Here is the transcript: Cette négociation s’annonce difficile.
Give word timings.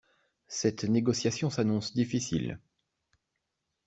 Cette 0.47 0.83
négociation 0.83 1.51
s’annonce 1.51 1.93
difficile. 1.93 2.59